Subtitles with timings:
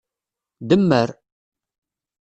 [0.69, 1.09] Demmer!